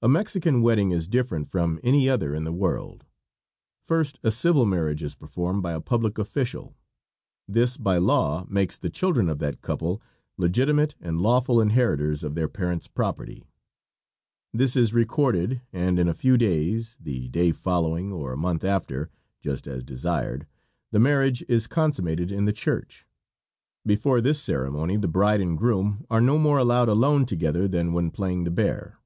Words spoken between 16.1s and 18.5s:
few days the day following or a